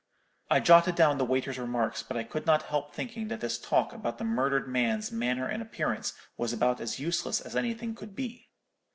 "I 0.49 0.59
jotted 0.61 0.95
down 0.95 1.19
the 1.19 1.25
waiter's 1.25 1.59
remarks; 1.59 2.01
but 2.01 2.17
I 2.17 2.23
could 2.23 2.47
not 2.47 2.63
help 2.63 2.91
thinking 2.91 3.27
that 3.27 3.39
this 3.39 3.59
talk 3.59 3.93
about 3.93 4.17
the 4.17 4.23
murdered 4.23 4.67
man's 4.67 5.11
manner 5.11 5.47
and 5.47 5.61
appearance 5.61 6.13
was 6.37 6.51
about 6.51 6.81
as 6.81 6.99
useless 6.99 7.39
as 7.39 7.55
anything 7.55 7.93
could 7.93 8.15
be. 8.15 8.49